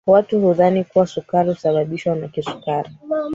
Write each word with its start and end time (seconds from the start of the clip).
watu 0.07 0.39
hudhani 0.41 0.83
kuwa 0.83 1.07
sukari 1.07 1.49
husababishwa 1.49 2.15
na 2.15 2.27
kisukari 2.27 2.89